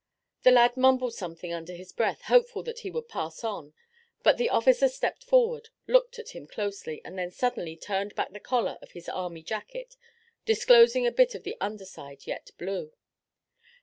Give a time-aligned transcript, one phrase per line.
[0.41, 3.75] The lad mumbled something under his breath, hopeful that he would pass on,
[4.23, 8.39] but the officer stepped forward, looked at him closely and then suddenly turned back the
[8.39, 9.97] collar of his army jacket,
[10.43, 12.93] disclosing a bit of the under side yet blue.